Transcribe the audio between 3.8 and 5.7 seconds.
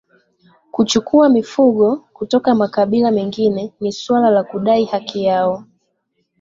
suala la kudai haki yao